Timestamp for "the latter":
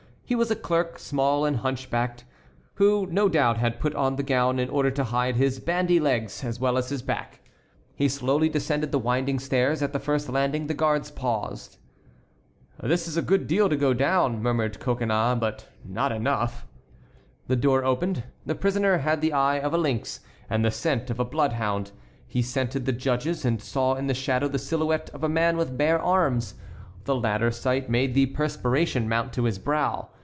27.03-27.51